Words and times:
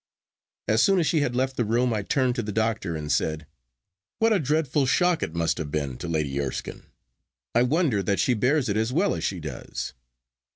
As 0.67 0.81
soon 0.81 0.97
as 0.99 1.05
she 1.05 1.19
had 1.19 1.35
left 1.35 1.57
the 1.57 1.63
room 1.63 1.93
I 1.93 2.01
turned 2.01 2.33
to 2.33 2.41
the 2.41 2.51
doctor 2.51 2.95
and 2.95 3.11
said, 3.11 3.45
'What 4.17 4.33
a 4.33 4.39
dreadful 4.39 4.87
shock 4.87 5.21
it 5.21 5.35
must 5.35 5.59
have 5.59 5.69
been 5.69 5.95
to 5.99 6.07
Lady 6.07 6.41
Erskine! 6.41 6.87
I 7.53 7.61
wonder 7.61 8.01
that 8.01 8.19
she 8.19 8.33
bears 8.33 8.67
it 8.67 8.77
as 8.77 8.91
well 8.91 9.13
as 9.13 9.23
she 9.23 9.39
does. 9.39 9.93